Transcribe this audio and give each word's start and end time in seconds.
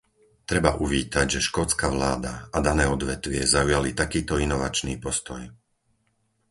Treba 0.49 0.71
uvítať, 0.85 1.27
že 1.37 1.45
škótska 1.47 1.87
vláda 1.95 2.33
a 2.49 2.57
dané 2.67 2.85
odvetvie 2.95 3.43
zaujali 3.55 3.89
takýto 4.01 4.33
inovačný 4.47 4.93
postoj. 5.05 5.41